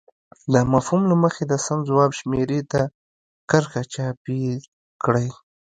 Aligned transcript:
د 0.53 0.55
مفهوم 0.71 1.01
له 1.11 1.15
مخې 1.23 1.43
د 1.47 1.53
سم 1.65 1.79
ځواب 1.89 2.11
شمیرې 2.19 2.61
ته 2.71 2.81
کرښه 3.49 3.81
چاپېر 3.93 4.59
کړئ. 5.03 5.27